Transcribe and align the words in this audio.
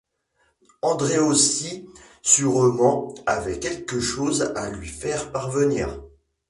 Andréossy 0.81 1.87
sûrement 2.23 3.13
avait 3.27 3.59
quelque 3.59 3.99
chose 3.99 4.51
à 4.55 4.71
lui 4.71 4.87
faire 4.87 5.31
parvenir. 5.31 6.01